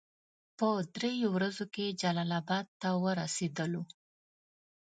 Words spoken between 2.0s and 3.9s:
جلال اباد ته ورسېدلو.